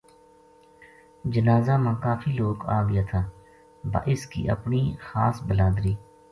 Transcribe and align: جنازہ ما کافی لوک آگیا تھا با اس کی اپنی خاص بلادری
جنازہ 1.33 1.75
ما 1.83 1.93
کافی 2.03 2.31
لوک 2.39 2.59
آگیا 2.77 3.03
تھا 3.11 3.23
با 3.91 3.99
اس 4.11 4.25
کی 4.31 4.49
اپنی 4.55 4.81
خاص 5.05 5.41
بلادری 5.47 5.95